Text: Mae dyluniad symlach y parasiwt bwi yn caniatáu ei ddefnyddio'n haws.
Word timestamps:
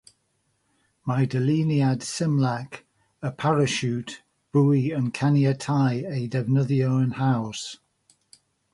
Mae 1.09 1.27
dyluniad 1.33 2.05
symlach 2.07 2.79
y 3.29 3.31
parasiwt 3.43 4.15
bwi 4.59 4.83
yn 5.01 5.13
caniatáu 5.21 6.03
ei 6.17 6.27
ddefnyddio'n 6.37 7.17
haws. 7.23 7.67